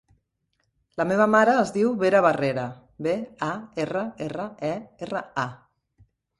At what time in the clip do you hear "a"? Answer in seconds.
3.51-3.53, 5.47-5.49